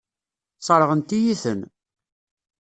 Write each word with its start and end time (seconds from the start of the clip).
Sseṛɣent-iyi-ten. 0.59 1.61